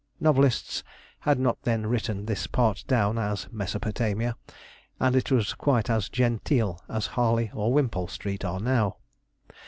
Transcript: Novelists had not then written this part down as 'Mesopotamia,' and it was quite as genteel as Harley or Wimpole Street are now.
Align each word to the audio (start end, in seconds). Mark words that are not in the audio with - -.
Novelists 0.19 0.83
had 1.29 1.37
not 1.39 1.61
then 1.61 1.85
written 1.85 2.25
this 2.25 2.47
part 2.47 2.83
down 2.87 3.19
as 3.19 3.47
'Mesopotamia,' 3.51 4.35
and 4.99 5.15
it 5.15 5.29
was 5.29 5.53
quite 5.53 5.91
as 5.91 6.09
genteel 6.09 6.81
as 6.89 7.05
Harley 7.13 7.51
or 7.53 7.71
Wimpole 7.71 8.07
Street 8.07 8.43
are 8.43 8.59
now. 8.59 8.95